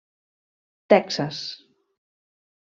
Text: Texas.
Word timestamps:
Texas. 0.93 1.37